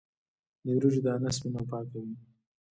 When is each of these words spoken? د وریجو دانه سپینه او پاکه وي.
د 0.63 0.65
وریجو 0.77 1.01
دانه 1.05 1.29
سپینه 1.35 1.57
او 1.61 1.65
پاکه 1.71 1.97
وي. 2.03 2.15